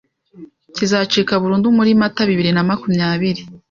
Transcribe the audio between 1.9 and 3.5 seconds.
Mata bibiri na makumyabiri